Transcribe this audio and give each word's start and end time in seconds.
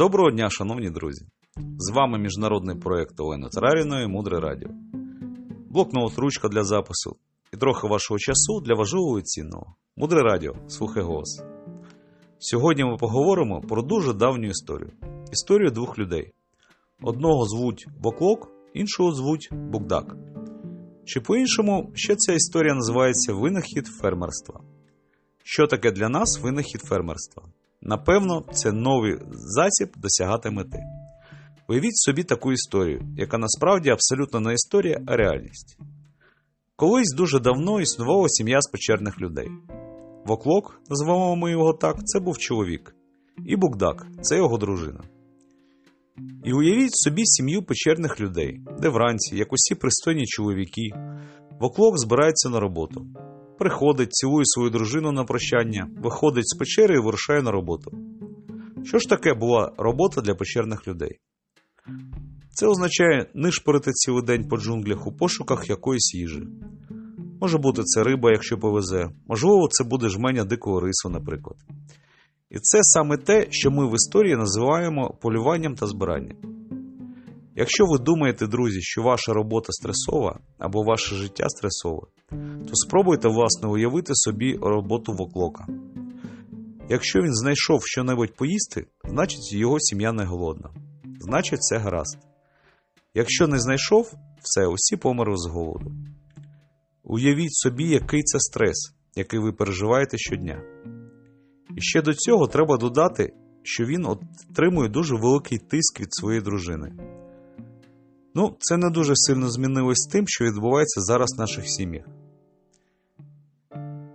Доброго 0.00 0.30
дня, 0.30 0.50
шановні 0.50 0.90
друзі! 0.90 1.26
З 1.78 1.90
вами 1.90 2.18
міжнародний 2.18 2.76
проєкт 2.76 3.20
Олени 3.20 3.48
Тараріної 3.48 4.06
Мудре 4.06 4.40
Радіо. 4.40 4.68
Блокноут, 5.70 6.18
ручка 6.18 6.48
для 6.48 6.64
запису 6.64 7.16
і 7.52 7.56
трохи 7.56 7.86
вашого 7.86 8.18
часу 8.18 8.60
для 8.60 8.74
важливого 8.74 9.18
і 9.18 9.22
цінного. 9.22 9.74
Мудре 9.96 10.22
Радіо, 10.22 10.52
слухай 10.68 11.02
голос. 11.02 11.42
Сьогодні 12.38 12.84
ми 12.84 12.96
поговоримо 12.96 13.60
про 13.60 13.82
дуже 13.82 14.12
давню 14.12 14.48
історію. 14.48 14.92
Історію 15.32 15.70
двох 15.70 15.98
людей. 15.98 16.32
Одного 17.02 17.44
звуть 17.44 17.86
Боклок, 17.98 18.48
іншого 18.74 19.12
звуть 19.12 19.48
Букдак. 19.52 20.16
Чи 21.04 21.20
по-іншому 21.20 21.90
ще 21.94 22.16
ця 22.16 22.32
історія 22.32 22.74
називається 22.74 23.32
винахід 23.32 23.86
фермерства. 23.86 24.60
Що 25.44 25.66
таке 25.66 25.90
для 25.90 26.08
нас 26.08 26.40
винахід 26.42 26.80
фермерства? 26.80 27.42
Напевно, 27.82 28.44
це 28.52 28.72
новий 28.72 29.18
засіб 29.32 29.88
досягати 29.96 30.50
мети. 30.50 30.78
Уявіть 31.68 31.96
собі 31.96 32.22
таку 32.24 32.52
історію, 32.52 33.02
яка 33.16 33.38
насправді 33.38 33.90
абсолютно 33.90 34.40
не 34.40 34.52
історія, 34.52 35.00
а 35.06 35.16
реальність. 35.16 35.78
Колись 36.76 37.14
дуже 37.14 37.40
давно 37.40 37.80
існувала 37.80 38.28
сім'я 38.28 38.60
з 38.60 38.70
печерних 38.70 39.20
людей. 39.20 39.48
Воклок, 40.26 40.80
називаємо 40.90 41.36
ми 41.36 41.50
його 41.50 41.72
так, 41.72 41.96
це 42.04 42.20
був 42.20 42.38
чоловік, 42.38 42.94
і 43.46 43.56
Букдак 43.56 44.06
це 44.22 44.36
його 44.36 44.58
дружина. 44.58 45.00
І 46.44 46.52
уявіть 46.52 46.96
собі 46.96 47.22
сім'ю 47.26 47.62
печерних 47.62 48.20
людей, 48.20 48.60
де 48.80 48.88
вранці, 48.88 49.36
як 49.36 49.52
усі 49.52 49.74
пристойні 49.74 50.26
чоловіки, 50.26 50.90
Воклок 51.60 51.98
збирається 51.98 52.48
на 52.48 52.60
роботу. 52.60 53.06
Приходить, 53.60 54.12
цілує 54.12 54.44
свою 54.46 54.70
дружину 54.70 55.12
на 55.12 55.24
прощання, 55.24 55.88
виходить 56.02 56.48
з 56.48 56.56
печери 56.56 56.96
і 56.96 56.98
вирушає 56.98 57.42
на 57.42 57.50
роботу. 57.50 57.90
Що 58.84 58.98
ж 58.98 59.08
таке 59.08 59.34
була 59.34 59.72
робота 59.78 60.20
для 60.20 60.34
печерних 60.34 60.88
людей? 60.88 61.18
Це 62.50 62.66
означає 62.66 63.26
нишпорити 63.34 63.92
цілий 63.92 64.22
день 64.22 64.48
по 64.48 64.56
джунглях 64.56 65.06
у 65.06 65.12
пошуках 65.12 65.70
якоїсь 65.70 66.14
їжі. 66.14 66.42
Може 67.40 67.58
бути, 67.58 67.82
це 67.82 68.02
риба, 68.02 68.30
якщо 68.30 68.58
повезе, 68.58 69.08
можливо, 69.28 69.68
це 69.70 69.84
буде 69.84 70.08
жменя 70.08 70.44
дикого 70.44 70.80
рису, 70.80 71.08
наприклад. 71.08 71.56
І 72.50 72.58
це 72.58 72.78
саме 72.82 73.16
те, 73.16 73.46
що 73.50 73.70
ми 73.70 73.90
в 73.90 73.94
історії 73.94 74.36
називаємо 74.36 75.18
полюванням 75.20 75.74
та 75.74 75.86
збиранням. 75.86 76.36
Якщо 77.60 77.86
ви 77.86 77.98
думаєте, 77.98 78.46
друзі, 78.46 78.82
що 78.82 79.02
ваша 79.02 79.32
робота 79.32 79.72
стресова 79.72 80.40
або 80.58 80.82
ваше 80.82 81.14
життя 81.14 81.44
стресове, 81.48 82.02
то 82.68 82.74
спробуйте 82.74 83.28
власне 83.28 83.68
уявити 83.68 84.14
собі 84.14 84.58
роботу 84.62 85.12
воклока. 85.12 85.66
Якщо 86.88 87.20
він 87.20 87.34
знайшов 87.34 87.86
щонебудь 87.86 88.36
поїсти, 88.36 88.86
значить 89.08 89.52
його 89.52 89.80
сім'я 89.80 90.12
не 90.12 90.24
голодна. 90.24 90.70
Значить, 91.20 91.58
все 91.60 91.78
гаразд. 91.78 92.18
Якщо 93.14 93.46
не 93.46 93.58
знайшов, 93.58 94.12
все, 94.42 94.66
усі 94.66 94.96
померли 94.96 95.36
з 95.36 95.46
голоду. 95.46 95.92
Уявіть 97.04 97.54
собі, 97.54 97.88
який 97.88 98.22
це 98.22 98.38
стрес, 98.40 98.94
який 99.16 99.40
ви 99.40 99.52
переживаєте 99.52 100.18
щодня. 100.18 100.62
І 101.76 101.80
ще 101.80 102.02
до 102.02 102.14
цього 102.14 102.46
треба 102.46 102.76
додати, 102.76 103.32
що 103.62 103.84
він 103.84 104.06
отримує 104.06 104.88
дуже 104.88 105.14
великий 105.14 105.58
тиск 105.58 106.00
від 106.00 106.14
своєї 106.14 106.42
дружини. 106.42 106.92
Ну, 108.34 108.56
це 108.60 108.76
не 108.76 108.90
дуже 108.90 109.12
сильно 109.16 109.50
змінилось 109.50 110.08
тим, 110.12 110.28
що 110.28 110.44
відбувається 110.44 111.00
зараз 111.00 111.34
в 111.36 111.40
наших 111.40 111.68
сім'ях. 111.68 112.04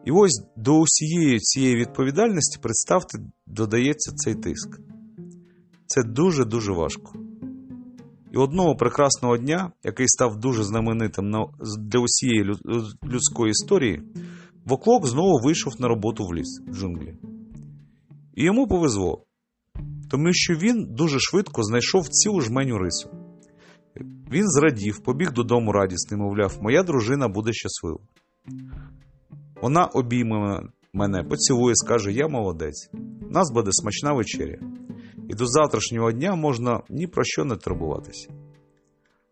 І 0.06 0.12
ось 0.12 0.44
до 0.56 0.80
усієї 0.80 1.40
цієї 1.40 1.76
відповідальності, 1.76 2.60
представте, 2.62 3.18
додається 3.46 4.12
цей 4.12 4.36
тиск. 4.36 4.80
Це 5.86 6.04
дуже-дуже 6.04 6.72
важко. 6.72 7.14
І 8.34 8.38
одного 8.38 8.76
прекрасного 8.76 9.38
дня, 9.38 9.72
який 9.84 10.08
став 10.08 10.40
дуже 10.40 10.64
знаменитим 10.64 11.32
для 11.80 12.00
усієї 12.00 12.52
людської 13.04 13.52
історії, 13.52 14.04
Воклок 14.66 15.08
знову 15.08 15.40
вийшов 15.44 15.74
на 15.80 15.88
роботу 15.88 16.24
в 16.28 16.34
ліс 16.34 16.62
в 16.68 16.74
джунглі. 16.74 17.16
І 18.36 18.44
йому 18.44 18.68
повезло, 18.68 19.26
тому 20.10 20.34
що 20.34 20.54
він 20.54 20.88
дуже 20.90 21.20
швидко 21.20 21.64
знайшов 21.64 22.08
цілу 22.08 22.42
жменю 22.42 22.78
рису. 22.78 23.10
Він 24.36 24.48
зрадів, 24.48 25.00
побіг 25.00 25.32
додому 25.32 25.72
радісний, 25.72 26.20
мовляв, 26.20 26.58
моя 26.62 26.84
дружина 26.84 27.28
буде 27.28 27.54
щаслива. 27.54 28.00
Вона 29.62 29.86
обійме 29.86 30.62
мене, 30.94 31.24
поцілує, 31.24 31.76
скаже, 31.76 32.12
я 32.12 32.28
молодець. 32.28 32.90
Нас 33.30 33.52
буде 33.54 33.70
смачна 33.72 34.14
вечеря. 34.14 34.58
І 35.30 35.34
до 35.34 35.48
завтрашнього 35.48 36.12
дня 36.12 36.36
можна 36.36 36.82
ні 36.90 37.08
про 37.08 37.24
що 37.24 37.46
не 37.46 37.56
турбуватися. 37.56 38.30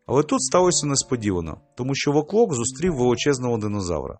Але 0.05 0.23
тут 0.23 0.41
сталося 0.41 0.87
несподівано, 0.87 1.61
тому 1.75 1.95
що 1.95 2.11
Воклок 2.11 2.53
зустрів 2.53 2.93
величезного 2.93 3.57
динозавра. 3.57 4.17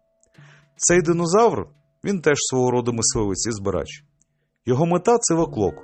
Цей 0.76 1.02
динозавр 1.02 1.68
він 2.04 2.22
теж 2.22 2.38
свого 2.38 2.72
роду 2.72 2.94
мисливець 2.94 3.48
і 3.48 3.52
збирач. 3.52 4.04
Його 4.66 4.86
мета 4.86 5.18
це 5.18 5.36
Воклок, 5.36 5.76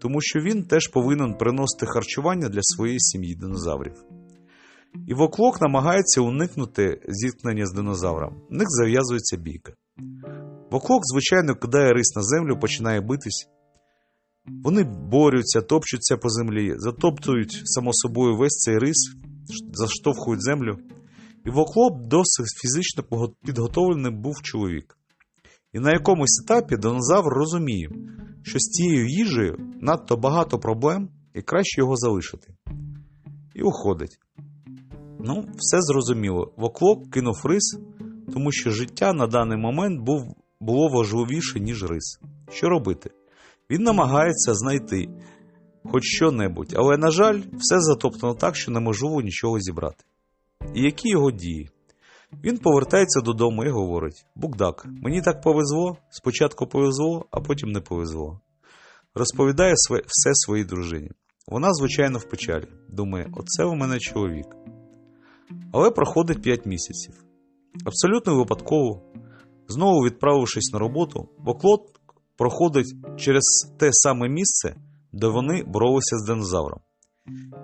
тому 0.00 0.20
що 0.20 0.40
він 0.40 0.64
теж 0.64 0.88
повинен 0.88 1.34
приносити 1.34 1.86
харчування 1.86 2.48
для 2.48 2.62
своєї 2.62 3.00
сім'ї 3.00 3.34
динозаврів. 3.34 4.15
І 5.06 5.14
Воклок 5.14 5.60
намагається 5.60 6.20
уникнути 6.20 7.00
зіткнення 7.08 7.66
з 7.66 7.72
динозавром. 7.72 8.34
В 8.50 8.54
них 8.54 8.66
зав'язується 8.68 9.36
бійка. 9.36 9.72
Воклок, 10.70 11.00
звичайно, 11.04 11.54
кидає 11.54 11.92
рис 11.92 12.16
на 12.16 12.22
землю, 12.22 12.58
починає 12.60 13.00
битись. 13.00 13.48
Вони 14.64 14.84
борються, 14.84 15.60
топчуться 15.60 16.16
по 16.16 16.28
землі, 16.28 16.74
затоптують 16.76 17.60
само 17.64 17.90
собою 17.92 18.36
весь 18.36 18.56
цей 18.56 18.78
рис, 18.78 18.96
заштовхують 19.72 20.42
землю. 20.42 20.78
І 21.46 21.50
Воклок 21.50 22.06
досить 22.06 22.46
фізично 22.62 23.04
підготовлений 23.44 24.12
був 24.12 24.42
чоловік. 24.42 24.98
І 25.72 25.78
на 25.78 25.92
якомусь 25.92 26.42
етапі 26.44 26.76
динозавр 26.76 27.28
розуміє, 27.28 27.90
що 28.42 28.58
з 28.58 28.62
цією 28.62 29.06
їжею 29.08 29.56
надто 29.80 30.16
багато 30.16 30.58
проблем 30.58 31.08
і 31.34 31.42
краще 31.42 31.80
його 31.80 31.96
залишити. 31.96 32.54
І 33.54 33.62
уходить. 33.62 34.18
Ну, 35.28 35.44
все 35.56 35.80
зрозуміло. 35.80 36.52
Воклок 36.56 37.10
кинув 37.10 37.40
рис, 37.44 37.78
тому 38.32 38.52
що 38.52 38.70
життя 38.70 39.12
на 39.12 39.26
даний 39.26 39.58
момент 39.58 40.00
був, 40.00 40.36
було 40.60 40.88
важливіше, 40.88 41.60
ніж 41.60 41.84
рис. 41.84 42.20
Що 42.50 42.68
робити? 42.68 43.10
Він 43.70 43.82
намагається 43.82 44.54
знайти 44.54 45.08
хоч 45.84 46.04
що-небудь, 46.04 46.74
але, 46.76 46.96
на 46.96 47.10
жаль, 47.10 47.40
все 47.52 47.80
затоптано 47.80 48.34
так, 48.34 48.56
що 48.56 48.70
неможливо 48.70 49.20
нічого 49.20 49.60
зібрати. 49.60 50.04
І 50.74 50.82
які 50.82 51.08
його 51.08 51.30
дії? 51.30 51.70
Він 52.44 52.58
повертається 52.58 53.20
додому 53.20 53.64
і 53.64 53.70
говорить: 53.70 54.26
Букдак, 54.34 54.86
мені 55.02 55.22
так 55.22 55.42
повезло, 55.42 55.96
спочатку 56.10 56.66
повезло, 56.66 57.26
а 57.30 57.40
потім 57.40 57.72
не 57.72 57.80
повезло. 57.80 58.40
Розповідає 59.14 59.74
все 60.06 60.30
своїй 60.34 60.64
дружині. 60.64 61.10
Вона, 61.46 61.74
звичайно, 61.74 62.18
в 62.18 62.28
печалі. 62.28 62.68
Думає, 62.88 63.30
оце 63.36 63.64
у 63.64 63.74
мене 63.74 63.98
чоловік. 63.98 64.46
Але 65.78 65.90
проходить 65.90 66.42
5 66.42 66.66
місяців. 66.66 67.24
Абсолютно 67.84 68.36
випадково, 68.36 69.02
знову 69.68 70.00
відправившись 70.00 70.70
на 70.72 70.78
роботу, 70.78 71.28
Боклот 71.38 71.80
проходить 72.36 72.94
через 73.16 73.72
те 73.78 73.88
саме 73.92 74.28
місце, 74.28 74.76
де 75.12 75.28
вони 75.28 75.64
боролися 75.64 76.16
з 76.16 76.26
динозавром. 76.26 76.80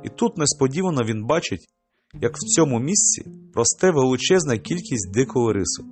І 0.04 0.08
тут 0.08 0.38
несподівано 0.38 1.04
він 1.04 1.26
бачить, 1.26 1.66
як 2.20 2.36
в 2.36 2.38
цьому 2.38 2.80
місці 2.80 3.24
росте 3.54 3.90
величезна 3.90 4.58
кількість 4.58 5.12
дикого 5.12 5.52
рису. 5.52 5.84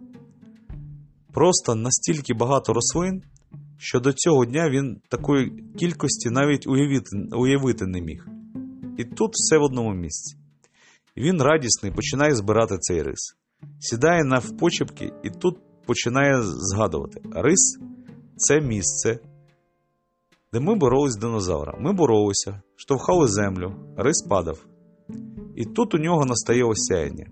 Просто 1.33 1.75
настільки 1.75 2.35
багато 2.35 2.73
рослин, 2.73 3.23
що 3.79 4.01
до 4.01 4.13
цього 4.13 4.45
дня 4.45 4.71
він 4.71 5.01
такої 5.09 5.65
кількості 5.79 6.31
навіть 6.31 6.67
уявити, 6.67 7.11
уявити 7.33 7.87
не 7.87 8.01
міг. 8.01 8.27
І 8.99 9.05
тут 9.05 9.31
все 9.33 9.59
в 9.59 9.63
одному 9.63 9.95
місці. 9.95 10.40
Він 11.17 11.43
радісний 11.43 11.93
починає 11.93 12.35
збирати 12.35 12.79
цей 12.79 13.03
рис. 13.03 13.37
Сідає 13.81 14.25
навпочепки 14.25 15.13
і 15.23 15.31
тут 15.31 15.59
починає 15.87 16.43
згадувати: 16.43 17.23
рис 17.35 17.79
це 18.37 18.61
місце, 18.61 19.19
де 20.53 20.61
ми 20.61 20.75
боролись 20.75 21.13
з 21.13 21.19
динозавром. 21.19 21.83
Ми 21.83 21.93
боролися, 21.93 22.63
штовхали 22.77 23.29
землю, 23.29 23.75
рис 23.97 24.23
падав. 24.23 24.67
І 25.57 25.65
тут 25.65 25.95
у 25.95 25.99
нього 25.99 26.25
настає 26.25 26.65
осяяння. 26.65 27.27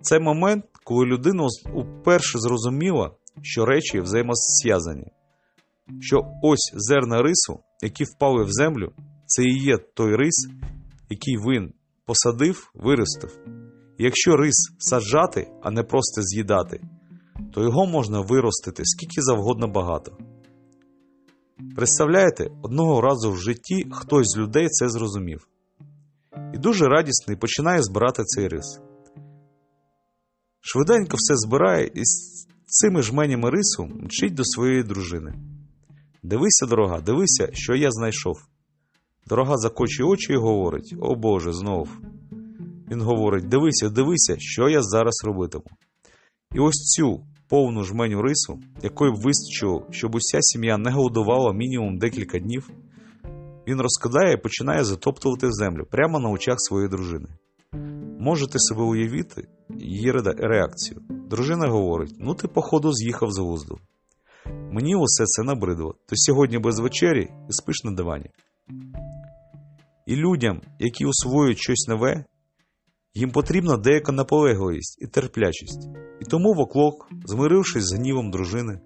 Це 0.00 0.20
момент, 0.20 0.64
коли 0.84 1.06
людина 1.06 1.46
уперше 1.74 2.38
зрозуміла, 2.38 3.10
що 3.42 3.64
речі 3.64 4.00
взаємосв'язані, 4.00 5.12
що 6.00 6.20
ось 6.42 6.72
зерна 6.74 7.22
рису, 7.22 7.60
які 7.82 8.04
впали 8.04 8.44
в 8.44 8.52
землю, 8.52 8.92
це 9.26 9.42
і 9.42 9.58
є 9.58 9.78
той 9.78 10.16
рис, 10.16 10.48
який 11.10 11.36
він 11.36 11.72
посадив, 12.10 12.70
виростив. 12.74 13.38
Якщо 13.98 14.36
рис 14.36 14.56
саджати, 14.78 15.48
а 15.62 15.70
не 15.70 15.82
просто 15.82 16.22
з'їдати, 16.22 16.80
то 17.54 17.62
його 17.62 17.86
можна 17.86 18.20
виростити 18.20 18.82
скільки 18.84 19.22
завгодно 19.22 19.68
багато. 19.68 20.18
Представляєте, 21.76 22.50
одного 22.62 23.00
разу 23.00 23.32
в 23.32 23.36
житті 23.36 23.86
хтось 23.92 24.28
з 24.28 24.38
людей 24.38 24.68
це 24.68 24.88
зрозумів. 24.88 25.48
І 26.54 26.58
дуже 26.58 26.84
радісний 26.84 27.36
починає 27.36 27.82
збирати 27.82 28.24
цей 28.24 28.48
рис. 28.48 28.80
Швиденько 30.60 31.16
все 31.16 31.36
збирає 31.36 31.90
і 31.94 32.04
з 32.04 32.46
цими 32.66 33.02
жменями 33.02 33.50
рису 33.50 33.84
мчить 33.84 34.34
до 34.34 34.44
своєї 34.44 34.82
дружини. 34.82 35.34
Дивися, 36.22 36.66
дорога, 36.66 37.00
дивися, 37.00 37.48
що 37.52 37.74
я 37.74 37.90
знайшов. 37.90 38.36
Дорога 39.30 39.56
закочує 39.56 40.08
очі 40.08 40.32
і 40.32 40.36
говорить: 40.36 40.94
О 41.00 41.14
Боже, 41.14 41.52
знов. 41.52 41.88
Він 42.90 43.00
говорить: 43.00 43.48
Дивися, 43.48 43.88
дивися, 43.88 44.36
що 44.38 44.68
я 44.68 44.82
зараз 44.82 45.22
робитиму. 45.24 45.64
І 46.54 46.58
ось 46.58 46.76
цю 46.76 47.20
повну 47.48 47.84
жменю 47.84 48.22
рису, 48.22 48.58
якої 48.82 49.12
б 49.12 49.14
вистачило, 49.14 49.86
щоб 49.90 50.14
уся 50.14 50.38
сім'я 50.40 50.78
не 50.78 50.90
голодувала 50.90 51.52
мінімум 51.52 51.98
декілька 51.98 52.38
днів, 52.38 52.70
він 53.68 53.80
розкидає 53.80 54.34
і 54.34 54.42
починає 54.42 54.84
затоптувати 54.84 55.52
землю 55.52 55.86
прямо 55.90 56.20
на 56.20 56.30
очах 56.30 56.54
своєї 56.58 56.88
дружини. 56.88 57.28
Можете 58.18 58.58
себе 58.58 58.82
уявити 58.82 59.48
її 59.78 60.12
реакцію. 60.38 61.00
Дружина 61.30 61.68
говорить: 61.68 62.14
Ну, 62.18 62.34
ти, 62.34 62.48
походу, 62.48 62.92
з'їхав 62.92 63.32
з 63.32 63.38
глузду. 63.38 63.78
Мені 64.46 64.96
усе 64.96 65.24
це 65.24 65.42
набридло. 65.42 65.94
Ти 66.06 66.16
сьогодні 66.16 66.58
без 66.58 66.78
вечері 66.78 67.30
і 67.48 67.52
спиш 67.52 67.84
на 67.84 67.92
дивані. 67.92 68.30
І 70.06 70.16
людям, 70.16 70.60
які 70.78 71.06
усвоюють 71.06 71.58
щось 71.58 71.88
нове, 71.88 72.24
їм 73.14 73.30
потрібна 73.30 73.76
деяка 73.76 74.12
наполегливість 74.12 75.02
і 75.02 75.06
терплячість. 75.06 75.88
І 76.20 76.24
тому 76.24 76.54
Воклок, 76.54 77.08
змирившись 77.24 77.84
з 77.84 77.92
гнівом 77.92 78.30
дружини, 78.30 78.80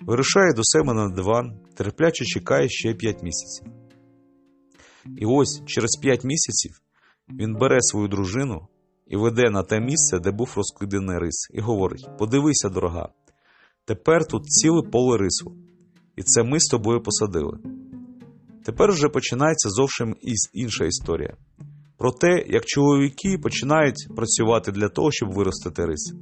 вирушає 0.00 0.52
до 0.52 0.64
себе 0.64 0.94
на 0.94 1.08
диван, 1.08 1.60
терпляче 1.74 2.24
чекає 2.24 2.68
ще 2.68 2.94
5 2.94 3.22
місяців. 3.22 3.66
І 5.16 5.26
ось 5.26 5.62
через 5.66 5.90
5 6.02 6.24
місяців 6.24 6.80
він 7.28 7.54
бере 7.54 7.80
свою 7.80 8.08
дружину 8.08 8.68
і 9.06 9.16
веде 9.16 9.50
на 9.50 9.62
те 9.62 9.80
місце, 9.80 10.18
де 10.18 10.30
був 10.30 10.52
розкиданий 10.56 11.18
рис, 11.18 11.48
і 11.54 11.60
говорить: 11.60 12.08
Подивися, 12.18 12.68
дорога, 12.68 13.08
тепер 13.84 14.26
тут 14.26 14.46
ціле 14.46 14.82
поле 14.82 15.18
рису, 15.18 15.56
і 16.16 16.22
це 16.22 16.42
ми 16.42 16.60
з 16.60 16.64
тобою 16.64 17.02
посадили. 17.02 17.58
Тепер 18.66 18.92
вже 18.92 19.08
починається 19.08 19.70
зовсім 19.70 20.16
інша 20.52 20.84
історія 20.84 21.36
про 21.98 22.12
те, 22.12 22.44
як 22.48 22.64
чоловіки 22.64 23.38
починають 23.42 24.08
працювати 24.16 24.72
для 24.72 24.88
того, 24.88 25.12
щоб 25.12 25.32
виростити 25.32 25.86
рис. 25.86 26.14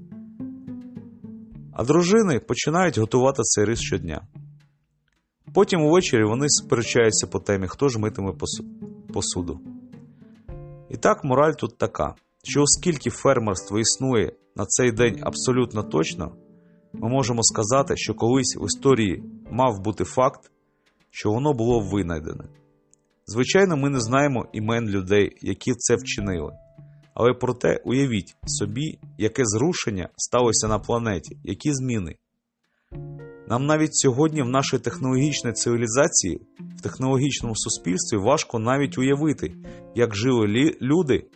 А 1.72 1.84
дружини 1.84 2.40
починають 2.40 2.98
готувати 2.98 3.42
цей 3.42 3.64
рис 3.64 3.80
щодня. 3.80 4.26
Потім 5.54 5.82
увечері 5.82 6.24
вони 6.24 6.48
сперечаються 6.48 7.26
по 7.26 7.38
темі, 7.38 7.66
хто 7.68 7.88
ж 7.88 7.98
митиме 7.98 8.32
посуду. 9.12 9.60
І 10.90 10.96
так 10.96 11.24
мораль 11.24 11.52
тут 11.52 11.78
така, 11.78 12.14
що 12.42 12.62
оскільки 12.62 13.10
фермерство 13.10 13.78
існує 13.78 14.32
на 14.56 14.66
цей 14.66 14.92
день 14.92 15.20
абсолютно 15.22 15.82
точно, 15.82 16.36
ми 16.92 17.08
можемо 17.08 17.42
сказати, 17.42 17.96
що 17.96 18.14
колись 18.14 18.56
в 18.60 18.64
історії 18.66 19.24
мав 19.50 19.80
бути 19.80 20.04
факт, 20.04 20.50
що 21.14 21.30
воно 21.30 21.52
було 21.52 21.80
винайдене. 21.80 22.44
Звичайно, 23.26 23.76
ми 23.76 23.90
не 23.90 24.00
знаємо 24.00 24.46
імен 24.52 24.88
людей, 24.88 25.38
які 25.40 25.72
це 25.74 25.96
вчинили. 25.96 26.52
Але 27.14 27.32
проте 27.32 27.80
уявіть 27.84 28.36
собі, 28.46 28.98
яке 29.18 29.42
зрушення 29.44 30.08
сталося 30.16 30.68
на 30.68 30.78
планеті, 30.78 31.36
які 31.44 31.74
зміни. 31.74 32.16
Нам 33.48 33.66
навіть 33.66 33.96
сьогодні 33.96 34.42
в 34.42 34.48
нашій 34.48 34.78
технологічній 34.78 35.52
цивілізації, 35.52 36.40
в 36.78 36.80
технологічному 36.80 37.56
суспільстві 37.56 38.16
важко 38.16 38.58
навіть 38.58 38.98
уявити, 38.98 39.54
як 39.94 40.14
жили 40.14 40.46
люди 40.82 41.26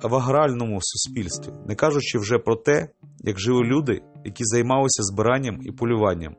в 0.00 0.14
агральному 0.14 0.78
суспільстві, 0.82 1.52
не 1.68 1.74
кажучи 1.74 2.18
вже 2.18 2.38
про 2.38 2.56
те, 2.56 2.88
як 3.18 3.40
жили 3.40 3.60
люди, 3.62 4.02
які 4.24 4.44
займалися 4.44 5.02
збиранням 5.02 5.58
і 5.62 5.72
полюванням. 5.72 6.36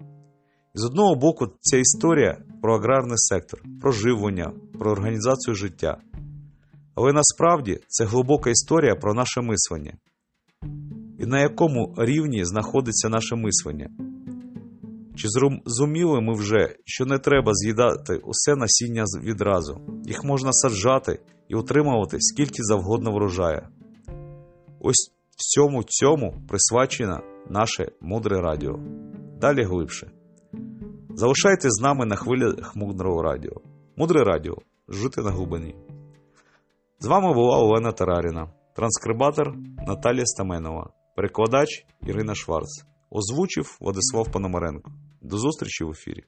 З 0.76 0.86
одного 0.86 1.16
боку, 1.16 1.48
ця 1.62 1.78
історія 1.78 2.38
про 2.62 2.76
аграрний 2.76 3.18
сектор, 3.18 3.62
про 3.82 3.92
живлення, 3.92 4.52
про 4.80 4.92
організацію 4.92 5.56
життя. 5.56 5.98
Але 6.96 7.14
насправді 7.14 7.80
це 7.88 8.06
глибока 8.06 8.50
історія 8.50 8.96
про 8.96 9.14
наше 9.14 9.42
мислення. 9.42 9.94
І 11.20 11.26
на 11.26 11.40
якому 11.40 11.96
рівні 11.98 12.46
знаходиться 12.46 13.10
наше 13.10 13.36
мислення? 13.36 13.90
Чи 15.16 15.28
зрозуміли 15.30 16.22
ми 16.22 16.34
вже, 16.34 16.76
що 16.86 17.06
не 17.06 17.20
треба 17.20 17.52
з'їдати 17.54 18.16
усе 18.16 18.56
насіння 18.56 19.04
відразу? 19.24 19.82
Їх 20.06 20.24
можна 20.24 20.54
саджати 20.54 21.20
і 21.48 21.56
отримувати 21.56 22.18
скільки 22.20 22.64
завгодно 22.64 23.12
врожая. 23.12 23.70
Ось 24.80 25.12
всьому 25.38 25.84
цьому 25.84 26.42
присвячено 26.48 27.20
наше 27.50 27.92
мудре 28.02 28.42
радіо. 28.42 28.80
Далі 29.42 29.64
глибше. 29.64 30.12
Залишайтесь 31.16 31.72
з 31.72 31.82
нами 31.82 32.06
на 32.06 32.16
хвилях 32.16 32.76
мудрого 32.76 33.22
радіо. 33.22 33.62
Мудре 33.98 34.24
радіо. 34.24 34.56
Жити 34.88 35.22
на 35.22 35.32
глибині. 35.32 35.76
З 37.00 37.08
вами 37.08 37.34
була 37.34 37.58
Олена 37.58 37.92
Тараріна, 37.92 38.48
транскрибатор 38.76 39.54
Наталія 39.88 40.26
Стаменова, 40.26 40.90
перекладач 41.16 41.86
Ірина 42.08 42.36
Шварц. 42.36 42.84
Озвучив 43.10 43.78
Владислав 43.82 44.32
Пономаренко. 44.32 44.92
До 45.22 45.38
зустрічі 45.38 45.84
в 45.84 45.90
ефірі. 45.90 46.24